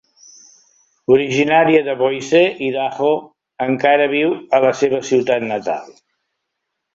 [1.15, 3.11] Originària de Boise, Idaho,
[3.67, 5.95] encara viu a la seva ciutat natal.